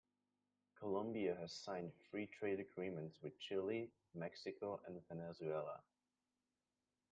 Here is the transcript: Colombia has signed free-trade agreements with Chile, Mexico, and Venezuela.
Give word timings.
Colombia 0.79 1.35
has 1.39 1.53
signed 1.53 1.91
free-trade 2.09 2.59
agreements 2.59 3.19
with 3.21 3.37
Chile, 3.39 3.91
Mexico, 4.15 4.81
and 4.87 4.99
Venezuela. 5.07 5.79